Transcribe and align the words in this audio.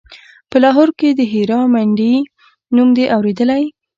په 0.49 0.57
لاهور 0.63 0.89
کښې 0.99 1.09
د 1.15 1.21
هيرا 1.33 1.59
منډيي 1.73 2.17
نوم 2.75 2.89
دې 2.97 3.05
اورېدلى. 3.15 3.63